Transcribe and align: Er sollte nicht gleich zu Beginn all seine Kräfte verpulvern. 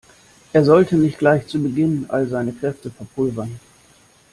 Er 0.51 0.63
sollte 0.65 0.95
nicht 0.97 1.19
gleich 1.19 1.45
zu 1.45 1.61
Beginn 1.61 2.05
all 2.09 2.25
seine 2.27 2.53
Kräfte 2.53 2.89
verpulvern. 2.89 3.59